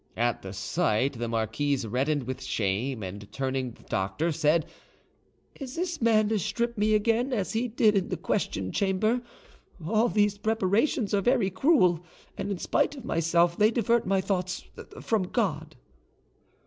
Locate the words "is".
5.53-5.75